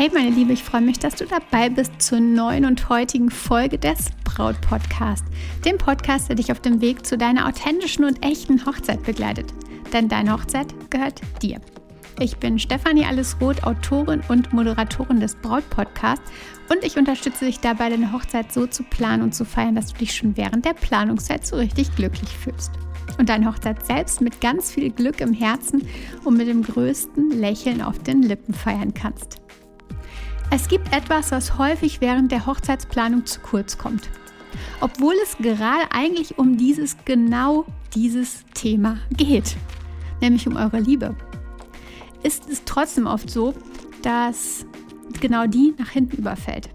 Hey 0.00 0.10
meine 0.14 0.30
Liebe, 0.30 0.54
ich 0.54 0.64
freue 0.64 0.80
mich, 0.80 0.98
dass 0.98 1.16
du 1.16 1.26
dabei 1.26 1.68
bist 1.68 2.00
zur 2.00 2.20
neuen 2.20 2.64
und 2.64 2.88
heutigen 2.88 3.28
Folge 3.28 3.76
des 3.76 4.06
Braut 4.24 4.58
Podcast, 4.62 5.26
dem 5.66 5.76
Podcast, 5.76 6.30
der 6.30 6.36
dich 6.36 6.50
auf 6.50 6.60
dem 6.60 6.80
Weg 6.80 7.04
zu 7.04 7.18
deiner 7.18 7.46
authentischen 7.46 8.06
und 8.06 8.24
echten 8.24 8.64
Hochzeit 8.64 9.02
begleitet. 9.02 9.52
Denn 9.92 10.08
deine 10.08 10.32
Hochzeit 10.32 10.68
gehört 10.88 11.20
dir. 11.42 11.60
Ich 12.18 12.38
bin 12.38 12.58
Stefanie 12.58 13.04
Allesroth, 13.04 13.62
Autorin 13.64 14.22
und 14.28 14.54
Moderatorin 14.54 15.20
des 15.20 15.34
Braut 15.34 15.68
Podcasts 15.68 16.32
und 16.70 16.82
ich 16.82 16.96
unterstütze 16.96 17.44
dich 17.44 17.60
dabei, 17.60 17.90
deine 17.90 18.10
Hochzeit 18.10 18.54
so 18.54 18.66
zu 18.66 18.84
planen 18.84 19.22
und 19.22 19.34
zu 19.34 19.44
feiern, 19.44 19.74
dass 19.74 19.92
du 19.92 19.98
dich 19.98 20.16
schon 20.16 20.34
während 20.34 20.64
der 20.64 20.72
Planungszeit 20.72 21.46
so 21.46 21.56
richtig 21.56 21.94
glücklich 21.94 22.30
fühlst. 22.30 22.70
Und 23.18 23.28
deine 23.28 23.46
Hochzeit 23.46 23.84
selbst 23.84 24.22
mit 24.22 24.40
ganz 24.40 24.72
viel 24.72 24.88
Glück 24.88 25.20
im 25.20 25.34
Herzen 25.34 25.86
und 26.24 26.38
mit 26.38 26.48
dem 26.48 26.62
größten 26.62 27.32
Lächeln 27.32 27.82
auf 27.82 27.98
den 27.98 28.22
Lippen 28.22 28.54
feiern 28.54 28.94
kannst. 28.94 29.39
Es 30.52 30.66
gibt 30.66 30.92
etwas, 30.92 31.30
was 31.30 31.58
häufig 31.58 32.00
während 32.00 32.32
der 32.32 32.44
Hochzeitsplanung 32.44 33.24
zu 33.24 33.38
kurz 33.40 33.78
kommt. 33.78 34.10
Obwohl 34.80 35.14
es 35.22 35.38
gerade 35.38 35.92
eigentlich 35.92 36.38
um 36.38 36.56
dieses 36.56 36.96
genau 37.04 37.66
dieses 37.94 38.44
Thema 38.52 38.98
geht, 39.16 39.56
nämlich 40.20 40.48
um 40.48 40.56
eure 40.56 40.80
Liebe. 40.80 41.14
Ist 42.24 42.50
es 42.50 42.64
trotzdem 42.64 43.06
oft 43.06 43.30
so, 43.30 43.54
dass 44.02 44.66
genau 45.20 45.46
die 45.46 45.74
nach 45.78 45.90
hinten 45.90 46.16
überfällt. 46.16 46.68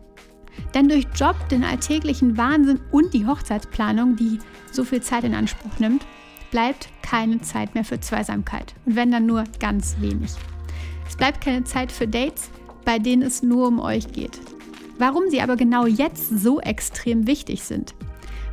Denn 0.73 0.88
durch 0.88 1.06
Job, 1.14 1.36
den 1.50 1.64
alltäglichen 1.64 2.38
Wahnsinn 2.38 2.80
und 2.92 3.14
die 3.14 3.26
Hochzeitsplanung, 3.26 4.16
die 4.16 4.40
so 4.72 4.86
viel 4.86 5.02
Zeit 5.02 5.26
in 5.26 5.36
Anspruch 5.36 5.80
nimmt, 5.80 6.06
bleibt 6.50 6.88
keine 7.02 7.42
Zeit 7.42 7.76
mehr 7.76 7.84
für 7.84 8.00
Zweisamkeit. 8.00 8.73
Und 8.86 8.96
wenn 8.96 9.12
dann 9.12 9.26
nur 9.26 9.44
ganz 9.59 9.98
wenig. 10.00 10.31
Es 11.08 11.18
bleibt 11.18 11.42
keine 11.42 11.66
Zeit 11.66 11.92
für 11.92 12.08
Dates, 12.08 12.50
bei 12.86 13.00
denen 13.00 13.23
es 13.23 13.44
nur 13.44 13.67
um 13.67 13.80
euch 13.80 14.11
geht. 14.11 14.39
Warum 14.97 15.30
sie 15.30 15.41
aber 15.41 15.58
genau 15.58 15.86
jetzt 15.86 16.30
so 16.30 16.61
extrem 16.61 17.28
wichtig 17.28 17.64
sind. 17.64 17.94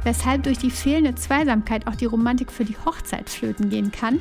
Weshalb 0.02 0.42
durch 0.42 0.58
die 0.58 0.70
fehlende 0.70 1.14
Zweisamkeit 1.14 1.86
auch 1.86 1.94
die 1.94 2.06
Romantik 2.06 2.50
für 2.50 2.64
die 2.64 2.76
Hochzeit 2.84 3.30
flöten 3.30 3.70
gehen 3.70 3.92
kann. 3.92 4.20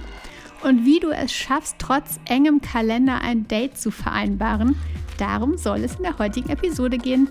Und 0.63 0.85
wie 0.85 0.99
du 0.99 1.09
es 1.09 1.31
schaffst, 1.31 1.77
trotz 1.79 2.19
engem 2.25 2.61
Kalender 2.61 3.21
ein 3.21 3.47
Date 3.47 3.77
zu 3.77 3.89
vereinbaren. 3.89 4.75
Darum 5.17 5.57
soll 5.57 5.79
es 5.79 5.95
in 5.95 6.03
der 6.03 6.19
heutigen 6.19 6.49
Episode 6.49 6.99
gehen. 6.99 7.29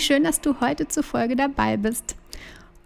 Wie 0.00 0.04
schön, 0.04 0.24
dass 0.24 0.40
du 0.40 0.62
heute 0.62 0.88
zur 0.88 1.02
Folge 1.02 1.36
dabei 1.36 1.76
bist. 1.76 2.16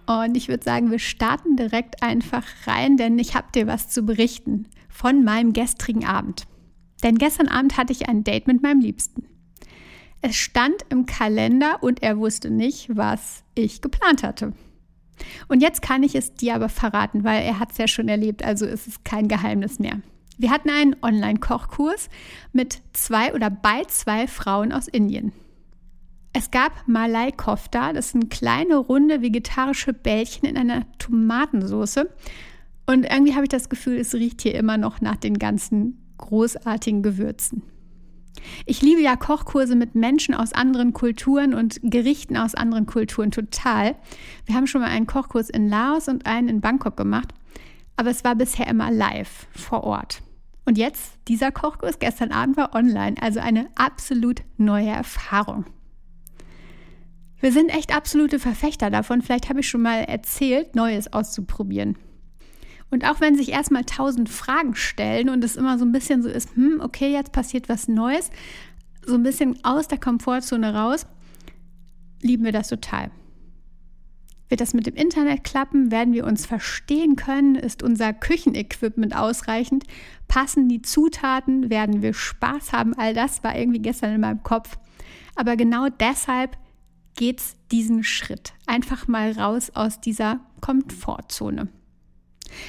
Und 0.04 0.36
ich 0.36 0.48
würde 0.48 0.64
sagen, 0.64 0.90
wir 0.90 0.98
starten 0.98 1.54
direkt 1.54 2.02
einfach 2.02 2.42
rein, 2.66 2.96
denn 2.96 3.20
ich 3.20 3.36
habe 3.36 3.46
dir 3.54 3.68
was 3.68 3.88
zu 3.88 4.02
berichten 4.02 4.66
von 4.88 5.22
meinem 5.22 5.52
gestrigen 5.52 6.04
Abend. 6.04 6.42
Denn 7.04 7.16
gestern 7.16 7.46
Abend 7.46 7.76
hatte 7.76 7.92
ich 7.92 8.08
ein 8.08 8.24
Date 8.24 8.48
mit 8.48 8.64
meinem 8.64 8.80
Liebsten. 8.80 9.28
Es 10.22 10.34
stand 10.34 10.74
im 10.88 11.06
Kalender 11.06 11.84
und 11.84 12.02
er 12.02 12.18
wusste 12.18 12.50
nicht, 12.50 12.96
was 12.96 13.44
ich 13.54 13.80
geplant 13.80 14.24
hatte. 14.24 14.52
Und 15.46 15.62
jetzt 15.62 15.82
kann 15.82 16.02
ich 16.02 16.16
es 16.16 16.34
dir 16.34 16.56
aber 16.56 16.68
verraten, 16.68 17.22
weil 17.22 17.44
er 17.44 17.60
hat 17.60 17.70
es 17.70 17.78
ja 17.78 17.86
schon 17.86 18.08
erlebt, 18.08 18.44
also 18.44 18.66
ist 18.66 18.88
es 18.88 19.04
kein 19.04 19.28
Geheimnis 19.28 19.78
mehr. 19.78 20.00
Wir 20.36 20.50
hatten 20.50 20.68
einen 20.68 20.96
Online-Kochkurs 21.00 22.08
mit 22.52 22.82
zwei 22.92 23.32
oder 23.32 23.50
bei 23.50 23.84
zwei 23.84 24.26
Frauen 24.26 24.72
aus 24.72 24.88
Indien. 24.88 25.32
Es 26.36 26.50
gab 26.50 26.88
Malai 26.88 27.30
Kofta, 27.30 27.92
das 27.92 28.10
sind 28.10 28.28
kleine, 28.28 28.76
runde, 28.76 29.22
vegetarische 29.22 29.92
Bällchen 29.92 30.48
in 30.48 30.56
einer 30.56 30.84
Tomatensauce. 30.98 32.06
Und 32.86 33.04
irgendwie 33.04 33.34
habe 33.34 33.44
ich 33.44 33.50
das 33.50 33.68
Gefühl, 33.68 33.98
es 33.98 34.14
riecht 34.14 34.42
hier 34.42 34.56
immer 34.56 34.76
noch 34.76 35.00
nach 35.00 35.14
den 35.14 35.38
ganzen 35.38 35.96
großartigen 36.18 37.04
Gewürzen. 37.04 37.62
Ich 38.66 38.82
liebe 38.82 39.00
ja 39.00 39.14
Kochkurse 39.14 39.76
mit 39.76 39.94
Menschen 39.94 40.34
aus 40.34 40.52
anderen 40.52 40.92
Kulturen 40.92 41.54
und 41.54 41.78
Gerichten 41.84 42.36
aus 42.36 42.56
anderen 42.56 42.86
Kulturen 42.86 43.30
total. 43.30 43.94
Wir 44.44 44.56
haben 44.56 44.66
schon 44.66 44.80
mal 44.80 44.90
einen 44.90 45.06
Kochkurs 45.06 45.48
in 45.50 45.68
Laos 45.68 46.08
und 46.08 46.26
einen 46.26 46.48
in 46.48 46.60
Bangkok 46.60 46.96
gemacht, 46.96 47.32
aber 47.96 48.10
es 48.10 48.24
war 48.24 48.34
bisher 48.34 48.66
immer 48.66 48.90
live 48.90 49.46
vor 49.52 49.84
Ort. 49.84 50.20
Und 50.64 50.78
jetzt, 50.78 51.16
dieser 51.28 51.52
Kochkurs 51.52 52.00
gestern 52.00 52.32
Abend 52.32 52.56
war 52.56 52.74
online, 52.74 53.14
also 53.20 53.38
eine 53.38 53.68
absolut 53.76 54.42
neue 54.56 54.88
Erfahrung. 54.88 55.64
Wir 57.44 57.52
sind 57.52 57.68
echt 57.68 57.94
absolute 57.94 58.38
Verfechter 58.38 58.88
davon, 58.88 59.20
vielleicht 59.20 59.50
habe 59.50 59.60
ich 59.60 59.68
schon 59.68 59.82
mal 59.82 59.98
erzählt, 59.98 60.74
Neues 60.74 61.12
auszuprobieren. 61.12 61.98
Und 62.90 63.04
auch 63.04 63.20
wenn 63.20 63.36
sich 63.36 63.52
erstmal 63.52 63.84
tausend 63.84 64.30
Fragen 64.30 64.74
stellen 64.74 65.28
und 65.28 65.44
es 65.44 65.56
immer 65.56 65.76
so 65.76 65.84
ein 65.84 65.92
bisschen 65.92 66.22
so 66.22 66.30
ist, 66.30 66.56
hm, 66.56 66.80
okay, 66.82 67.12
jetzt 67.12 67.32
passiert 67.32 67.68
was 67.68 67.86
Neues, 67.86 68.30
so 69.04 69.16
ein 69.16 69.22
bisschen 69.22 69.62
aus 69.62 69.88
der 69.88 70.00
Komfortzone 70.00 70.74
raus, 70.74 71.06
lieben 72.22 72.46
wir 72.46 72.52
das 72.52 72.68
total. 72.68 73.10
Wird 74.48 74.62
das 74.62 74.72
mit 74.72 74.86
dem 74.86 74.94
Internet 74.94 75.44
klappen? 75.44 75.90
Werden 75.90 76.14
wir 76.14 76.24
uns 76.24 76.46
verstehen 76.46 77.14
können? 77.14 77.56
Ist 77.56 77.82
unser 77.82 78.14
Küchenequipment 78.14 79.14
ausreichend? 79.14 79.84
Passen 80.28 80.70
die 80.70 80.80
Zutaten? 80.80 81.68
Werden 81.68 82.00
wir 82.00 82.14
Spaß 82.14 82.72
haben? 82.72 82.94
All 82.94 83.12
das 83.12 83.44
war 83.44 83.54
irgendwie 83.54 83.80
gestern 83.80 84.14
in 84.14 84.22
meinem 84.22 84.42
Kopf. 84.42 84.78
Aber 85.34 85.56
genau 85.56 85.88
deshalb 85.90 86.56
geht's 87.16 87.56
diesen 87.70 88.04
Schritt. 88.04 88.52
Einfach 88.66 89.08
mal 89.08 89.32
raus 89.32 89.70
aus 89.74 90.00
dieser 90.00 90.40
Komfortzone. 90.60 91.68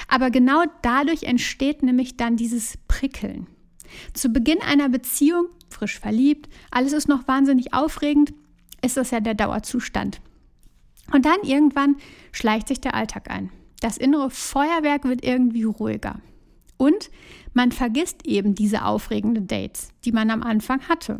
Aber 0.07 0.31
genau 0.31 0.63
dadurch 0.81 1.23
entsteht 1.23 1.83
nämlich 1.83 2.17
dann 2.17 2.37
dieses 2.37 2.77
Prickeln. 2.87 3.47
Zu 4.13 4.29
Beginn 4.29 4.61
einer 4.61 4.89
Beziehung, 4.89 5.47
frisch 5.69 5.99
verliebt, 5.99 6.49
alles 6.71 6.93
ist 6.93 7.07
noch 7.07 7.27
wahnsinnig 7.27 7.73
aufregend, 7.73 8.33
ist 8.81 8.97
das 8.97 9.11
ja 9.11 9.19
der 9.19 9.35
Dauerzustand. 9.35 10.21
Und 11.11 11.25
dann 11.25 11.41
irgendwann 11.43 11.97
schleicht 12.31 12.67
sich 12.67 12.81
der 12.81 12.95
Alltag 12.95 13.29
ein. 13.29 13.51
Das 13.79 13.97
innere 13.97 14.29
Feuerwerk 14.31 15.03
wird 15.03 15.23
irgendwie 15.23 15.63
ruhiger. 15.63 16.19
Und 16.77 17.09
man 17.53 17.71
vergisst 17.71 18.25
eben 18.25 18.55
diese 18.55 18.83
aufregenden 18.85 19.47
Dates, 19.47 19.89
die 20.03 20.11
man 20.11 20.31
am 20.31 20.43
Anfang 20.43 20.81
hatte. 20.89 21.19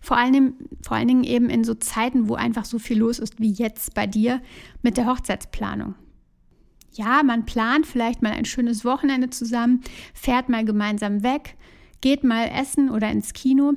Vor 0.00 0.16
allem, 0.16 0.54
vor 0.82 0.96
allen 0.96 1.08
Dingen 1.08 1.24
eben 1.24 1.50
in 1.50 1.64
so 1.64 1.74
Zeiten, 1.74 2.28
wo 2.28 2.34
einfach 2.34 2.64
so 2.64 2.78
viel 2.78 2.98
los 2.98 3.18
ist 3.18 3.40
wie 3.40 3.52
jetzt 3.52 3.94
bei 3.94 4.06
dir 4.06 4.40
mit 4.82 4.96
der 4.96 5.06
Hochzeitsplanung. 5.06 5.94
Ja, 6.92 7.22
man 7.22 7.46
plant 7.46 7.86
vielleicht 7.86 8.20
mal 8.22 8.32
ein 8.32 8.44
schönes 8.44 8.84
Wochenende 8.84 9.30
zusammen, 9.30 9.82
fährt 10.12 10.48
mal 10.48 10.64
gemeinsam 10.64 11.22
weg, 11.22 11.56
geht 12.00 12.24
mal 12.24 12.48
essen 12.48 12.90
oder 12.90 13.10
ins 13.10 13.32
Kino. 13.32 13.74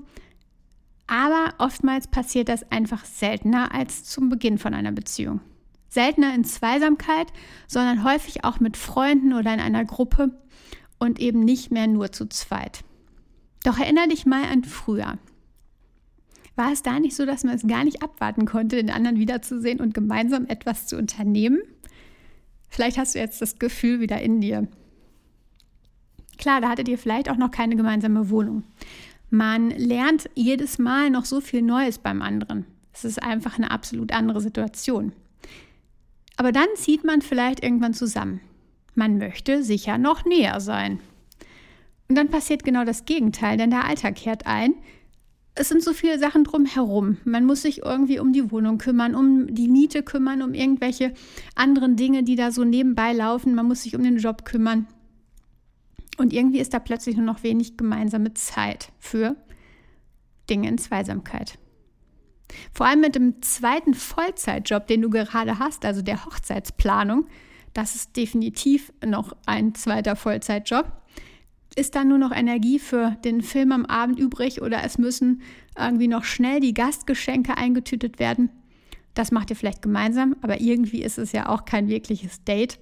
Aber 1.05 1.53
oftmals 1.59 2.07
passiert 2.07 2.49
das 2.49 2.71
einfach 2.71 3.05
seltener 3.05 3.73
als 3.73 4.03
zum 4.03 4.29
Beginn 4.29 4.57
von 4.57 4.73
einer 4.73 4.91
Beziehung. 4.91 5.41
Seltener 5.89 6.33
in 6.33 6.43
Zweisamkeit, 6.43 7.27
sondern 7.67 8.03
häufig 8.03 8.43
auch 8.43 8.59
mit 8.59 8.77
Freunden 8.77 9.33
oder 9.33 9.53
in 9.53 9.59
einer 9.59 9.85
Gruppe 9.85 10.31
und 10.97 11.19
eben 11.19 11.41
nicht 11.41 11.71
mehr 11.71 11.87
nur 11.87 12.11
zu 12.11 12.27
zweit. 12.27 12.83
Doch 13.63 13.77
erinnere 13.77 14.07
dich 14.07 14.25
mal 14.25 14.43
an 14.45 14.63
früher. 14.63 15.19
War 16.55 16.71
es 16.71 16.83
da 16.83 16.99
nicht 16.99 17.15
so, 17.15 17.25
dass 17.25 17.43
man 17.43 17.55
es 17.55 17.65
gar 17.65 17.83
nicht 17.83 18.03
abwarten 18.03 18.45
konnte, 18.45 18.75
den 18.75 18.91
anderen 18.91 19.17
wiederzusehen 19.17 19.79
und 19.79 19.93
gemeinsam 19.93 20.45
etwas 20.45 20.85
zu 20.85 20.97
unternehmen? 20.97 21.61
Vielleicht 22.69 22.97
hast 22.97 23.15
du 23.15 23.19
jetzt 23.19 23.41
das 23.41 23.59
Gefühl 23.59 23.99
wieder 23.99 24.21
in 24.21 24.41
dir. 24.41 24.67
Klar, 26.37 26.61
da 26.61 26.69
hattet 26.69 26.87
ihr 26.87 26.97
vielleicht 26.97 27.29
auch 27.29 27.37
noch 27.37 27.51
keine 27.51 27.75
gemeinsame 27.75 28.29
Wohnung. 28.29 28.63
Man 29.29 29.71
lernt 29.71 30.29
jedes 30.35 30.77
Mal 30.77 31.09
noch 31.09 31.25
so 31.25 31.41
viel 31.41 31.61
Neues 31.61 31.97
beim 31.97 32.21
anderen. 32.21 32.65
Es 32.91 33.03
ist 33.03 33.21
einfach 33.21 33.57
eine 33.57 33.71
absolut 33.71 34.11
andere 34.11 34.41
Situation. 34.41 35.11
Aber 36.37 36.51
dann 36.51 36.67
zieht 36.75 37.03
man 37.03 37.21
vielleicht 37.21 37.63
irgendwann 37.63 37.93
zusammen. 37.93 38.41
Man 38.95 39.17
möchte 39.17 39.63
sicher 39.63 39.97
noch 39.97 40.25
näher 40.25 40.59
sein. 40.59 40.99
Und 42.09 42.15
dann 42.15 42.29
passiert 42.29 42.63
genau 42.63 42.85
das 42.85 43.05
Gegenteil, 43.05 43.57
denn 43.57 43.71
der 43.71 43.85
Alltag 43.85 44.15
kehrt 44.15 44.45
ein 44.45 44.75
es 45.55 45.69
sind 45.69 45.83
so 45.83 45.93
viele 45.93 46.17
Sachen 46.17 46.43
drumherum. 46.43 47.17
Man 47.25 47.45
muss 47.45 47.61
sich 47.61 47.83
irgendwie 47.83 48.19
um 48.19 48.33
die 48.33 48.51
Wohnung 48.51 48.79
kümmern, 48.79 49.13
um 49.13 49.53
die 49.53 49.67
Miete 49.67 50.01
kümmern, 50.01 50.41
um 50.41 50.53
irgendwelche 50.53 51.13
anderen 51.55 51.95
Dinge, 51.95 52.23
die 52.23 52.35
da 52.35 52.51
so 52.51 52.63
nebenbei 52.63 53.13
laufen. 53.13 53.53
Man 53.53 53.67
muss 53.67 53.83
sich 53.83 53.95
um 53.95 54.03
den 54.03 54.17
Job 54.17 54.45
kümmern. 54.45 54.87
Und 56.17 56.33
irgendwie 56.33 56.59
ist 56.59 56.73
da 56.73 56.79
plötzlich 56.79 57.17
nur 57.17 57.25
noch 57.25 57.43
wenig 57.43 57.77
gemeinsame 57.77 58.33
Zeit 58.33 58.91
für 58.99 59.35
Dinge 60.49 60.69
in 60.69 60.77
Zweisamkeit. 60.77 61.59
Vor 62.71 62.85
allem 62.85 63.01
mit 63.01 63.15
dem 63.15 63.41
zweiten 63.41 63.93
Vollzeitjob, 63.93 64.87
den 64.87 65.01
du 65.01 65.09
gerade 65.09 65.59
hast, 65.59 65.85
also 65.85 66.01
der 66.01 66.25
Hochzeitsplanung, 66.25 67.27
das 67.73 67.95
ist 67.95 68.15
definitiv 68.15 68.93
noch 69.03 69.35
ein 69.45 69.73
zweiter 69.73 70.15
Vollzeitjob. 70.15 70.91
Ist 71.75 71.95
dann 71.95 72.07
nur 72.07 72.19
noch 72.19 72.31
Energie 72.31 72.77
für 72.77 73.17
den 73.23 73.41
Film 73.41 73.71
am 73.71 73.85
Abend 73.85 74.19
übrig 74.19 74.61
oder 74.61 74.83
es 74.83 74.97
müssen 74.97 75.41
irgendwie 75.77 76.07
noch 76.07 76.23
schnell 76.23 76.59
die 76.59 76.73
Gastgeschenke 76.73 77.57
eingetütet 77.57 78.19
werden? 78.19 78.49
Das 79.15 79.31
macht 79.31 79.49
ihr 79.49 79.55
vielleicht 79.55 79.81
gemeinsam, 79.81 80.35
aber 80.41 80.61
irgendwie 80.61 81.03
ist 81.03 81.17
es 81.17 81.31
ja 81.31 81.49
auch 81.49 81.65
kein 81.65 81.87
wirkliches 81.87 82.43
Date. 82.43 82.79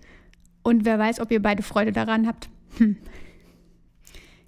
Und 0.64 0.86
wer 0.86 1.00
weiß, 1.00 1.20
ob 1.20 1.32
ihr 1.32 1.42
beide 1.42 1.64
Freude 1.64 1.92
daran 1.92 2.28
habt. 2.28 2.50
Hm. 2.78 2.98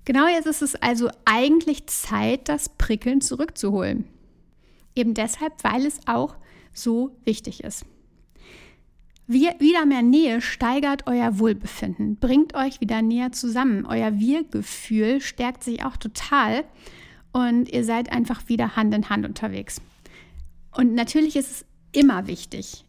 Genau 0.05 0.27
jetzt 0.27 0.47
ist 0.47 0.61
es 0.61 0.75
also 0.75 1.09
eigentlich 1.23 1.87
Zeit, 1.87 2.49
das 2.49 2.69
Prickeln 2.69 3.21
zurückzuholen. 3.21 4.05
Eben 4.95 5.13
deshalb, 5.13 5.63
weil 5.63 5.85
es 5.85 5.99
auch 6.07 6.35
so 6.73 7.15
wichtig 7.23 7.63
ist. 7.63 7.85
Wieder 9.25 9.85
mehr 9.85 10.01
Nähe 10.01 10.41
steigert 10.41 11.07
euer 11.07 11.39
Wohlbefinden, 11.39 12.17
bringt 12.17 12.55
euch 12.55 12.81
wieder 12.81 13.01
näher 13.01 13.31
zusammen. 13.31 13.85
Euer 13.85 14.19
Wir-Gefühl 14.19 15.21
stärkt 15.21 15.63
sich 15.63 15.85
auch 15.85 15.95
total 15.95 16.65
und 17.31 17.69
ihr 17.69 17.85
seid 17.85 18.11
einfach 18.11 18.49
wieder 18.49 18.75
Hand 18.75 18.93
in 18.93 19.09
Hand 19.09 19.25
unterwegs. 19.25 19.81
Und 20.75 20.93
natürlich 20.93 21.37
ist 21.37 21.51
es 21.51 21.65
immer 21.93 22.27
wichtig, 22.27 22.83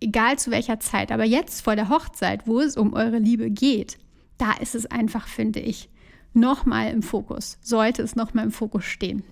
egal 0.00 0.38
zu 0.38 0.50
welcher 0.50 0.78
Zeit, 0.78 1.10
aber 1.10 1.24
jetzt 1.24 1.62
vor 1.62 1.74
der 1.74 1.88
Hochzeit, 1.88 2.46
wo 2.46 2.60
es 2.60 2.76
um 2.76 2.92
eure 2.92 3.18
Liebe 3.18 3.50
geht, 3.50 3.96
da 4.36 4.52
ist 4.52 4.74
es 4.74 4.86
einfach, 4.86 5.26
finde 5.26 5.60
ich, 5.60 5.88
nochmal 6.34 6.90
im 6.90 7.02
Fokus, 7.02 7.58
sollte 7.62 8.02
es 8.02 8.14
nochmal 8.14 8.44
im 8.44 8.52
Fokus 8.52 8.84
stehen. 8.84 9.22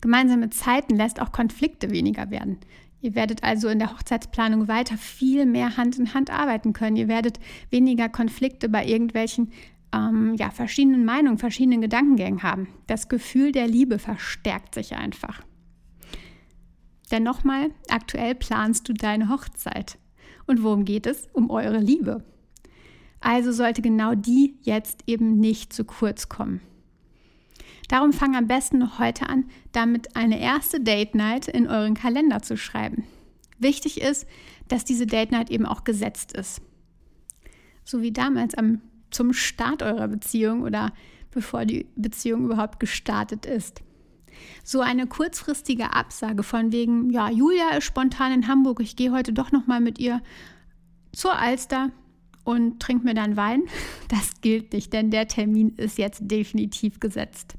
Gemeinsame 0.00 0.50
Zeiten 0.50 0.96
lässt 0.96 1.20
auch 1.20 1.32
Konflikte 1.32 1.90
weniger 1.90 2.30
werden. 2.30 2.58
Ihr 3.04 3.14
werdet 3.14 3.44
also 3.44 3.68
in 3.68 3.80
der 3.80 3.92
Hochzeitsplanung 3.92 4.66
weiter 4.66 4.96
viel 4.96 5.44
mehr 5.44 5.76
Hand 5.76 5.98
in 5.98 6.14
Hand 6.14 6.30
arbeiten 6.30 6.72
können. 6.72 6.96
Ihr 6.96 7.06
werdet 7.06 7.38
weniger 7.68 8.08
Konflikte 8.08 8.70
bei 8.70 8.86
irgendwelchen 8.86 9.52
ähm, 9.94 10.36
ja, 10.38 10.48
verschiedenen 10.50 11.04
Meinungen, 11.04 11.36
verschiedenen 11.36 11.82
Gedankengängen 11.82 12.42
haben. 12.42 12.68
Das 12.86 13.10
Gefühl 13.10 13.52
der 13.52 13.68
Liebe 13.68 13.98
verstärkt 13.98 14.74
sich 14.74 14.96
einfach. 14.96 15.42
Denn 17.10 17.24
nochmal, 17.24 17.72
aktuell 17.90 18.34
planst 18.34 18.88
du 18.88 18.94
deine 18.94 19.28
Hochzeit. 19.28 19.98
Und 20.46 20.62
worum 20.62 20.86
geht 20.86 21.04
es? 21.04 21.28
Um 21.34 21.50
eure 21.50 21.80
Liebe. 21.80 22.24
Also 23.20 23.52
sollte 23.52 23.82
genau 23.82 24.14
die 24.14 24.56
jetzt 24.62 25.02
eben 25.06 25.38
nicht 25.40 25.74
zu 25.74 25.84
kurz 25.84 26.30
kommen. 26.30 26.62
Darum 27.88 28.12
fang 28.12 28.34
am 28.34 28.46
besten 28.46 28.78
noch 28.78 28.98
heute 28.98 29.28
an, 29.28 29.44
damit 29.72 30.16
eine 30.16 30.40
erste 30.40 30.80
Date 30.80 31.14
Night 31.14 31.48
in 31.48 31.68
euren 31.68 31.94
Kalender 31.94 32.40
zu 32.42 32.56
schreiben. 32.56 33.04
Wichtig 33.58 34.00
ist, 34.00 34.26
dass 34.68 34.84
diese 34.84 35.06
Date 35.06 35.32
Night 35.32 35.50
eben 35.50 35.66
auch 35.66 35.84
gesetzt 35.84 36.32
ist. 36.32 36.60
So 37.84 38.00
wie 38.00 38.12
damals 38.12 38.54
am, 38.54 38.80
zum 39.10 39.32
Start 39.32 39.82
eurer 39.82 40.08
Beziehung 40.08 40.62
oder 40.62 40.92
bevor 41.30 41.64
die 41.64 41.86
Beziehung 41.96 42.44
überhaupt 42.46 42.80
gestartet 42.80 43.44
ist. 43.44 43.82
So 44.64 44.80
eine 44.80 45.06
kurzfristige 45.06 45.92
Absage 45.92 46.42
von 46.42 46.72
wegen, 46.72 47.10
ja, 47.10 47.30
Julia 47.30 47.76
ist 47.76 47.84
spontan 47.84 48.32
in 48.32 48.48
Hamburg, 48.48 48.80
ich 48.80 48.96
gehe 48.96 49.12
heute 49.12 49.32
doch 49.32 49.52
noch 49.52 49.66
mal 49.66 49.80
mit 49.80 49.98
ihr 49.98 50.22
zur 51.12 51.38
Alster 51.38 51.90
und 52.44 52.80
trinke 52.80 53.04
mir 53.04 53.14
dann 53.14 53.36
Wein, 53.36 53.62
das 54.08 54.40
gilt 54.40 54.72
nicht, 54.72 54.92
denn 54.92 55.10
der 55.10 55.28
Termin 55.28 55.70
ist 55.76 55.98
jetzt 55.98 56.20
definitiv 56.22 56.98
gesetzt. 56.98 57.56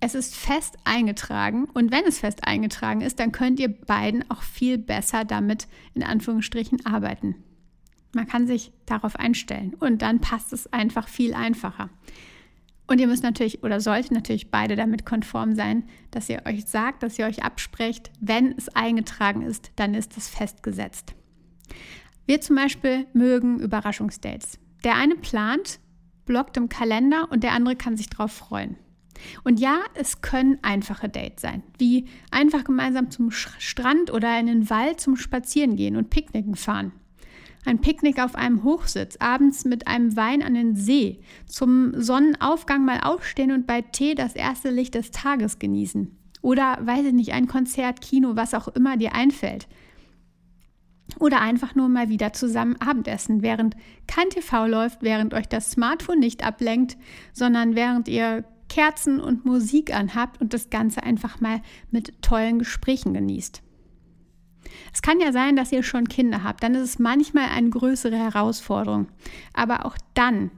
Es 0.00 0.14
ist 0.14 0.36
fest 0.36 0.76
eingetragen 0.84 1.64
und 1.72 1.90
wenn 1.90 2.04
es 2.04 2.18
fest 2.18 2.46
eingetragen 2.46 3.00
ist, 3.00 3.18
dann 3.18 3.32
könnt 3.32 3.58
ihr 3.58 3.68
beiden 3.68 4.30
auch 4.30 4.42
viel 4.42 4.76
besser 4.78 5.24
damit 5.24 5.68
in 5.94 6.02
Anführungsstrichen 6.02 6.84
arbeiten. 6.84 7.36
Man 8.14 8.26
kann 8.26 8.46
sich 8.46 8.72
darauf 8.84 9.16
einstellen 9.16 9.74
und 9.74 10.02
dann 10.02 10.20
passt 10.20 10.52
es 10.52 10.72
einfach 10.72 11.08
viel 11.08 11.34
einfacher. 11.34 11.90
Und 12.86 13.00
ihr 13.00 13.08
müsst 13.08 13.24
natürlich 13.24 13.62
oder 13.64 13.80
solltet 13.80 14.12
natürlich 14.12 14.50
beide 14.50 14.76
damit 14.76 15.04
konform 15.04 15.54
sein, 15.54 15.84
dass 16.12 16.28
ihr 16.28 16.42
euch 16.46 16.66
sagt, 16.66 17.02
dass 17.02 17.18
ihr 17.18 17.26
euch 17.26 17.42
absprecht, 17.42 18.12
wenn 18.20 18.52
es 18.56 18.68
eingetragen 18.68 19.42
ist, 19.42 19.72
dann 19.76 19.94
ist 19.94 20.16
es 20.16 20.28
festgesetzt. 20.28 21.14
Wir 22.26 22.40
zum 22.40 22.56
Beispiel 22.56 23.06
mögen 23.12 23.58
Überraschungsdates. 23.58 24.58
Der 24.84 24.94
eine 24.94 25.16
plant, 25.16 25.80
blockt 26.26 26.56
im 26.56 26.68
Kalender 26.68 27.28
und 27.30 27.42
der 27.42 27.52
andere 27.52 27.76
kann 27.76 27.96
sich 27.96 28.08
darauf 28.08 28.32
freuen. 28.32 28.76
Und 29.44 29.60
ja, 29.60 29.80
es 29.94 30.20
können 30.20 30.58
einfache 30.62 31.08
Dates 31.08 31.42
sein, 31.42 31.62
wie 31.78 32.06
einfach 32.30 32.64
gemeinsam 32.64 33.10
zum 33.10 33.30
Strand 33.30 34.12
oder 34.12 34.38
in 34.38 34.46
den 34.46 34.70
Wald 34.70 35.00
zum 35.00 35.16
Spazieren 35.16 35.76
gehen 35.76 35.96
und 35.96 36.10
Picknicken 36.10 36.56
fahren. 36.56 36.92
Ein 37.64 37.80
Picknick 37.80 38.22
auf 38.22 38.36
einem 38.36 38.62
Hochsitz, 38.62 39.16
abends 39.18 39.64
mit 39.64 39.88
einem 39.88 40.16
Wein 40.16 40.42
an 40.42 40.54
den 40.54 40.76
See, 40.76 41.18
zum 41.46 42.00
Sonnenaufgang 42.00 42.84
mal 42.84 43.00
aufstehen 43.00 43.50
und 43.50 43.66
bei 43.66 43.82
Tee 43.82 44.14
das 44.14 44.36
erste 44.36 44.70
Licht 44.70 44.94
des 44.94 45.10
Tages 45.10 45.58
genießen. 45.58 46.16
Oder, 46.42 46.78
weiß 46.80 47.06
ich 47.06 47.12
nicht, 47.12 47.32
ein 47.32 47.48
Konzert, 47.48 48.00
Kino, 48.00 48.36
was 48.36 48.54
auch 48.54 48.68
immer 48.68 48.96
dir 48.96 49.16
einfällt. 49.16 49.66
Oder 51.18 51.40
einfach 51.40 51.74
nur 51.74 51.88
mal 51.88 52.08
wieder 52.08 52.32
zusammen 52.32 52.76
Abendessen, 52.80 53.42
während 53.42 53.76
kein 54.06 54.28
TV 54.30 54.66
läuft, 54.66 55.02
während 55.02 55.34
euch 55.34 55.48
das 55.48 55.72
Smartphone 55.72 56.20
nicht 56.20 56.44
ablenkt, 56.44 56.96
sondern 57.32 57.74
während 57.74 58.06
ihr 58.06 58.44
Kerzen 58.68 59.20
und 59.20 59.44
Musik 59.44 59.94
anhabt 59.94 60.40
und 60.40 60.52
das 60.52 60.70
Ganze 60.70 61.02
einfach 61.02 61.40
mal 61.40 61.62
mit 61.90 62.22
tollen 62.22 62.58
Gesprächen 62.58 63.14
genießt. 63.14 63.62
Es 64.92 65.02
kann 65.02 65.20
ja 65.20 65.32
sein, 65.32 65.56
dass 65.56 65.72
ihr 65.72 65.82
schon 65.82 66.08
Kinder 66.08 66.42
habt, 66.42 66.62
dann 66.62 66.74
ist 66.74 66.82
es 66.82 66.98
manchmal 66.98 67.48
eine 67.48 67.70
größere 67.70 68.16
Herausforderung. 68.16 69.08
Aber 69.52 69.86
auch 69.86 69.96
dann 70.14 70.50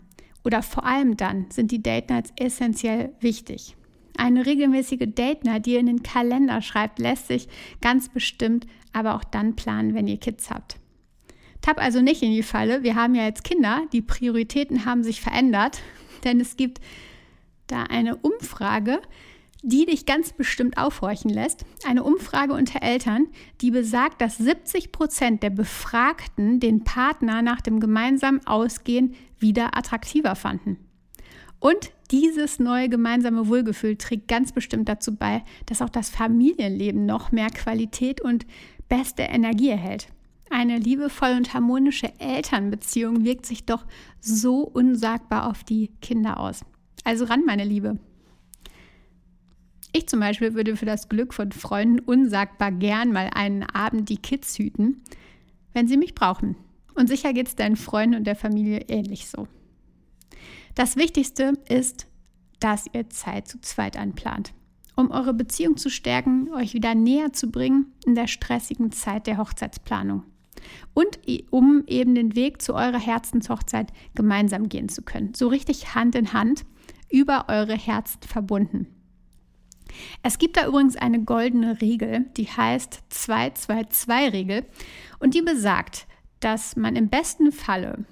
oder 0.44 0.62
vor 0.62 0.84
allem 0.84 1.16
dann 1.16 1.46
sind 1.50 1.70
die 1.70 1.82
Date 1.82 2.08
Nights 2.10 2.32
essentiell 2.36 3.12
wichtig. 3.20 3.76
Eine 4.16 4.46
regelmäßige 4.46 5.06
Date 5.14 5.44
Night, 5.44 5.66
die 5.66 5.74
ihr 5.74 5.80
in 5.80 5.86
den 5.86 6.02
Kalender 6.02 6.62
schreibt, 6.62 6.98
lässt 6.98 7.28
sich 7.28 7.48
ganz 7.80 8.08
bestimmt 8.08 8.66
aber 8.92 9.14
auch 9.14 9.24
dann 9.24 9.54
planen, 9.54 9.94
wenn 9.94 10.08
ihr 10.08 10.18
Kids 10.18 10.50
habt. 10.50 10.76
Tapp 11.60 11.78
also 11.78 12.00
nicht 12.00 12.22
in 12.22 12.32
die 12.32 12.42
Falle. 12.42 12.82
Wir 12.82 12.94
haben 12.94 13.14
ja 13.14 13.24
jetzt 13.24 13.44
Kinder, 13.44 13.82
die 13.92 14.02
Prioritäten 14.02 14.84
haben 14.84 15.04
sich 15.04 15.20
verändert, 15.20 15.80
denn 16.24 16.40
es 16.40 16.56
gibt 16.56 16.80
da 17.68 17.84
eine 17.84 18.16
Umfrage, 18.16 19.00
die 19.62 19.86
dich 19.86 20.06
ganz 20.06 20.32
bestimmt 20.32 20.78
aufhorchen 20.78 21.30
lässt. 21.30 21.64
Eine 21.86 22.04
Umfrage 22.04 22.52
unter 22.52 22.82
Eltern, 22.82 23.26
die 23.60 23.70
besagt, 23.70 24.20
dass 24.20 24.38
70 24.38 24.92
Prozent 24.92 25.42
der 25.42 25.50
Befragten 25.50 26.60
den 26.60 26.84
Partner 26.84 27.42
nach 27.42 27.60
dem 27.60 27.80
gemeinsamen 27.80 28.46
Ausgehen 28.46 29.14
wieder 29.38 29.76
attraktiver 29.76 30.36
fanden. 30.36 30.78
Und 31.60 31.90
dieses 32.10 32.58
neue 32.58 32.88
gemeinsame 32.88 33.48
Wohlgefühl 33.48 33.96
trägt 33.96 34.28
ganz 34.28 34.52
bestimmt 34.52 34.88
dazu 34.88 35.16
bei, 35.16 35.42
dass 35.66 35.82
auch 35.82 35.90
das 35.90 36.08
Familienleben 36.08 37.04
noch 37.04 37.32
mehr 37.32 37.50
Qualität 37.50 38.20
und 38.20 38.46
beste 38.88 39.22
Energie 39.22 39.70
erhält. 39.70 40.08
Eine 40.50 40.78
liebevoll 40.78 41.34
und 41.36 41.52
harmonische 41.52 42.12
Elternbeziehung 42.18 43.24
wirkt 43.24 43.44
sich 43.44 43.66
doch 43.66 43.84
so 44.20 44.60
unsagbar 44.62 45.50
auf 45.50 45.64
die 45.64 45.90
Kinder 46.00 46.40
aus. 46.40 46.64
Also 47.04 47.24
ran, 47.24 47.44
meine 47.44 47.64
Liebe. 47.64 47.98
Ich 49.92 50.06
zum 50.06 50.20
Beispiel 50.20 50.54
würde 50.54 50.76
für 50.76 50.86
das 50.86 51.08
Glück 51.08 51.32
von 51.32 51.52
Freunden 51.52 52.00
unsagbar 52.00 52.72
gern 52.72 53.12
mal 53.12 53.30
einen 53.34 53.62
Abend 53.62 54.08
die 54.08 54.18
Kids 54.18 54.58
hüten, 54.58 55.02
wenn 55.72 55.88
sie 55.88 55.96
mich 55.96 56.14
brauchen. 56.14 56.56
Und 56.94 57.08
sicher 57.08 57.32
geht 57.32 57.48
es 57.48 57.56
deinen 57.56 57.76
Freunden 57.76 58.16
und 58.16 58.24
der 58.24 58.36
Familie 58.36 58.84
ähnlich 58.88 59.28
so. 59.28 59.48
Das 60.74 60.96
Wichtigste 60.96 61.54
ist, 61.68 62.06
dass 62.60 62.86
ihr 62.92 63.08
Zeit 63.08 63.48
zu 63.48 63.60
zweit 63.60 63.96
anplant, 63.96 64.52
um 64.96 65.10
eure 65.10 65.32
Beziehung 65.32 65.76
zu 65.76 65.90
stärken, 65.90 66.52
euch 66.52 66.74
wieder 66.74 66.94
näher 66.94 67.32
zu 67.32 67.50
bringen 67.50 67.92
in 68.04 68.14
der 68.14 68.26
stressigen 68.26 68.92
Zeit 68.92 69.26
der 69.26 69.38
Hochzeitsplanung. 69.38 70.24
Und 70.92 71.20
um 71.50 71.84
eben 71.86 72.14
den 72.14 72.34
Weg 72.34 72.60
zu 72.60 72.74
eurer 72.74 72.98
Herzenshochzeit 72.98 73.92
gemeinsam 74.14 74.68
gehen 74.68 74.88
zu 74.88 75.02
können. 75.02 75.34
So 75.34 75.48
richtig 75.48 75.94
Hand 75.94 76.14
in 76.14 76.32
Hand 76.32 76.64
über 77.10 77.46
eure 77.48 77.76
Herzen 77.76 78.22
verbunden. 78.22 78.86
Es 80.22 80.38
gibt 80.38 80.56
da 80.56 80.66
übrigens 80.66 80.96
eine 80.96 81.22
goldene 81.22 81.80
Regel, 81.80 82.26
die 82.36 82.46
heißt 82.46 83.02
222-Regel 83.10 84.64
und 85.18 85.34
die 85.34 85.42
besagt, 85.42 86.06
dass 86.40 86.76
man 86.76 86.96
im 86.96 87.08
besten 87.08 87.52
Falle 87.52 88.04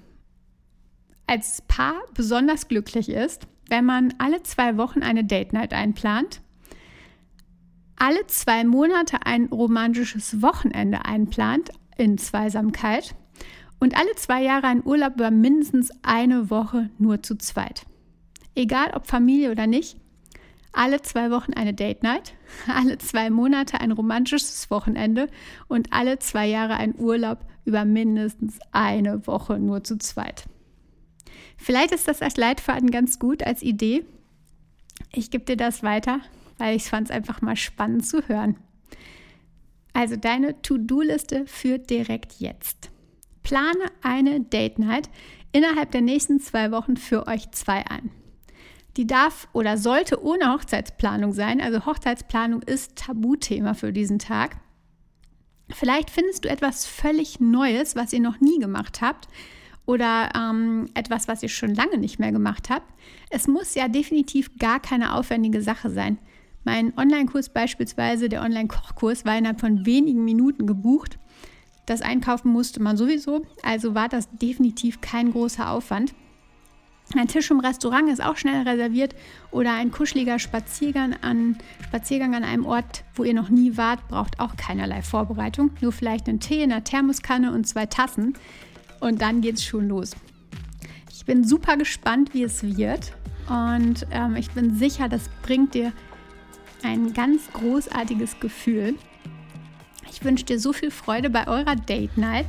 als 1.27 1.61
Paar 1.67 2.01
besonders 2.13 2.67
glücklich 2.67 3.09
ist, 3.09 3.47
wenn 3.69 3.85
man 3.85 4.13
alle 4.17 4.43
zwei 4.43 4.77
Wochen 4.77 5.01
eine 5.03 5.23
Date 5.23 5.53
Night 5.53 5.73
einplant, 5.73 6.41
alle 7.97 8.25
zwei 8.27 8.63
Monate 8.63 9.25
ein 9.25 9.45
romantisches 9.47 10.41
Wochenende 10.41 11.05
einplant 11.05 11.71
in 11.97 12.17
Zweisamkeit 12.17 13.15
und 13.79 13.97
alle 13.97 14.13
zwei 14.15 14.43
Jahre 14.43 14.67
einen 14.67 14.85
Urlaub 14.85 15.15
über 15.15 15.31
mindestens 15.31 15.91
eine 16.03 16.49
Woche 16.49 16.89
nur 16.97 17.23
zu 17.23 17.37
zweit. 17.37 17.86
Egal 18.57 18.89
ob 18.95 19.05
Familie 19.05 19.51
oder 19.51 19.67
nicht, 19.67 19.97
alle 20.71 20.99
zwei 21.03 21.29
Wochen 21.29 21.53
eine 21.53 21.75
Date 21.75 22.01
Night, 22.01 22.33
alle 22.67 22.97
zwei 22.97 23.29
Monate 23.29 23.79
ein 23.79 23.91
romantisches 23.91 24.71
Wochenende 24.71 25.29
und 25.67 25.93
alle 25.93 26.17
zwei 26.17 26.47
Jahre 26.47 26.73
ein 26.73 26.95
Urlaub 26.97 27.45
über 27.65 27.85
mindestens 27.85 28.57
eine 28.71 29.27
Woche 29.27 29.59
nur 29.59 29.83
zu 29.83 29.99
zweit. 29.99 30.45
Vielleicht 31.55 31.91
ist 31.91 32.07
das 32.07 32.23
als 32.23 32.35
Leitfaden 32.35 32.89
ganz 32.89 33.19
gut 33.19 33.43
als 33.43 33.61
Idee. 33.61 34.03
Ich 35.13 35.29
gebe 35.29 35.45
dir 35.45 35.57
das 35.57 35.83
weiter, 35.83 36.21
weil 36.57 36.75
ich 36.75 36.85
fand 36.85 37.09
es 37.09 37.15
einfach 37.15 37.43
mal 37.43 37.55
spannend 37.55 38.07
zu 38.07 38.27
hören. 38.27 38.55
Also 39.93 40.15
deine 40.15 40.59
To-Do-Liste 40.63 41.45
führt 41.45 41.91
direkt 41.91 42.39
jetzt. 42.39 42.89
Plane 43.43 43.91
eine 44.01 44.41
Date 44.41 44.79
Night 44.79 45.11
innerhalb 45.51 45.91
der 45.91 46.01
nächsten 46.01 46.39
zwei 46.39 46.71
Wochen 46.71 46.97
für 46.97 47.27
euch 47.27 47.51
zwei 47.51 47.85
ein. 47.85 48.09
Die 48.97 49.05
darf 49.07 49.47
oder 49.53 49.77
sollte 49.77 50.23
ohne 50.23 50.51
Hochzeitsplanung 50.51 51.31
sein. 51.31 51.61
Also 51.61 51.85
Hochzeitsplanung 51.85 52.63
ist 52.63 52.95
Tabuthema 52.95 53.75
für 53.75 53.93
diesen 53.93 54.17
Tag. 54.17 54.57
Vielleicht 55.69 56.09
findest 56.09 56.45
du 56.45 56.49
etwas 56.49 56.85
völlig 56.87 57.39
Neues, 57.39 57.95
was 57.95 58.11
ihr 58.11 58.21
noch 58.21 58.39
nie 58.39 58.57
gemacht 58.57 59.01
habt 59.01 59.27
oder 59.85 60.31
ähm, 60.35 60.89
etwas, 60.95 61.27
was 61.27 61.43
ihr 61.43 61.49
schon 61.49 61.75
lange 61.75 61.97
nicht 61.97 62.19
mehr 62.19 62.31
gemacht 62.31 62.69
habt. 62.69 62.91
Es 63.29 63.47
muss 63.47 63.75
ja 63.75 63.87
definitiv 63.87 64.57
gar 64.57 64.79
keine 64.79 65.13
aufwendige 65.13 65.61
Sache 65.61 65.89
sein. 65.91 66.17
Mein 66.63 66.97
Online-Kurs 66.97 67.49
beispielsweise, 67.49 68.29
der 68.29 68.41
Online-Kochkurs, 68.41 69.25
war 69.25 69.37
innerhalb 69.37 69.61
von 69.61 69.85
wenigen 69.85 70.25
Minuten 70.25 70.67
gebucht. 70.67 71.19
Das 71.85 72.01
Einkaufen 72.01 72.51
musste 72.51 72.81
man 72.81 72.97
sowieso, 72.97 73.45
also 73.63 73.95
war 73.95 74.09
das 74.09 74.29
definitiv 74.31 74.99
kein 74.99 75.31
großer 75.31 75.69
Aufwand. 75.69 76.13
Ein 77.15 77.27
Tisch 77.27 77.49
im 77.51 77.61
Restaurant 77.61 78.09
ist 78.09 78.21
auch 78.21 78.35
schnell 78.35 78.67
reserviert 78.67 79.15
oder 79.51 79.73
ein 79.73 79.91
kuscheliger 79.91 80.39
Spaziergang 80.39 81.15
an, 81.21 81.57
Spaziergang 81.85 82.35
an 82.35 82.43
einem 82.43 82.65
Ort, 82.65 83.05
wo 83.15 83.23
ihr 83.23 83.33
noch 83.33 83.49
nie 83.49 83.77
wart, 83.77 84.05
braucht 84.09 84.39
auch 84.39 84.57
keinerlei 84.57 85.01
Vorbereitung. 85.01 85.71
Nur 85.79 85.93
vielleicht 85.93 86.27
einen 86.27 86.41
Tee 86.41 86.61
in 86.61 86.71
einer 86.71 86.83
Thermoskanne 86.83 87.53
und 87.53 87.65
zwei 87.65 87.85
Tassen 87.85 88.33
und 88.99 89.21
dann 89.21 89.39
geht's 89.39 89.63
schon 89.63 89.87
los. 89.87 90.11
Ich 91.11 91.25
bin 91.25 91.45
super 91.45 91.77
gespannt, 91.77 92.33
wie 92.33 92.43
es 92.43 92.61
wird 92.63 93.13
und 93.47 94.05
ähm, 94.11 94.35
ich 94.35 94.51
bin 94.51 94.75
sicher, 94.75 95.07
das 95.07 95.29
bringt 95.43 95.75
dir 95.75 95.93
ein 96.83 97.13
ganz 97.13 97.51
großartiges 97.53 98.39
Gefühl. 98.41 98.95
Ich 100.11 100.23
wünsche 100.23 100.45
dir 100.45 100.59
so 100.59 100.73
viel 100.73 100.91
Freude 100.91 101.29
bei 101.29 101.47
eurer 101.47 101.75
Date 101.75 102.17
Night. 102.17 102.47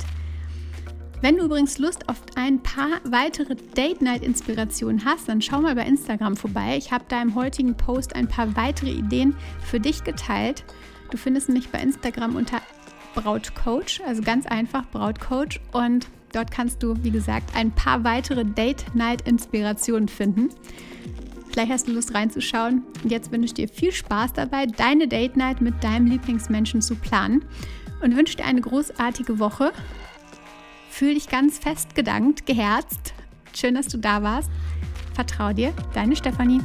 Wenn 1.21 1.35
du 1.35 1.43
übrigens 1.43 1.77
Lust 1.79 2.07
auf 2.07 2.21
ein 2.35 2.63
paar 2.63 3.01
weitere 3.03 3.55
Date 3.75 4.01
Night 4.01 4.23
Inspirationen 4.23 5.03
hast, 5.03 5.27
dann 5.27 5.41
schau 5.41 5.59
mal 5.59 5.75
bei 5.75 5.85
Instagram 5.85 6.37
vorbei. 6.37 6.77
Ich 6.77 6.93
habe 6.93 7.03
da 7.09 7.21
im 7.21 7.35
heutigen 7.35 7.75
Post 7.75 8.15
ein 8.15 8.29
paar 8.29 8.55
weitere 8.55 8.91
Ideen 8.91 9.35
für 9.61 9.81
dich 9.81 10.05
geteilt. 10.05 10.63
Du 11.11 11.17
findest 11.17 11.49
mich 11.49 11.69
bei 11.69 11.79
Instagram 11.79 12.37
unter 12.37 12.61
Brautcoach, 13.15 13.99
also 14.07 14.21
ganz 14.21 14.45
einfach 14.45 14.89
Brautcoach 14.91 15.59
und 15.73 16.07
dort 16.31 16.51
kannst 16.51 16.81
du, 16.83 16.95
wie 17.03 17.11
gesagt, 17.11 17.53
ein 17.53 17.71
paar 17.71 18.05
weitere 18.05 18.45
Date 18.45 18.85
Night 18.95 19.27
Inspirationen 19.27 20.07
finden. 20.07 20.49
Vielleicht 21.51 21.71
hast 21.71 21.87
du 21.89 21.91
Lust 21.91 22.13
reinzuschauen. 22.13 22.83
Und 23.03 23.11
jetzt 23.11 23.31
wünsche 23.31 23.47
ich 23.47 23.53
dir 23.55 23.67
viel 23.67 23.91
Spaß 23.91 24.33
dabei, 24.33 24.67
deine 24.67 25.09
Date 25.09 25.35
Night 25.35 25.59
mit 25.59 25.83
deinem 25.83 26.05
Lieblingsmenschen 26.05 26.81
zu 26.81 26.95
planen 26.95 27.43
und 28.01 28.15
wünsche 28.15 28.37
dir 28.37 28.45
eine 28.45 28.61
großartige 28.61 29.39
Woche. 29.39 29.73
Fühl 30.99 31.13
dich 31.13 31.29
ganz 31.29 31.59
fest 31.59 31.95
gedankt, 31.95 32.45
geherzt. 32.45 33.13
Schön, 33.55 33.75
dass 33.75 33.87
du 33.87 33.97
da 33.97 34.21
warst. 34.21 34.51
Vertrau 35.13 35.53
dir, 35.53 35.71
deine 35.93 36.17
Stefanie. 36.17 36.59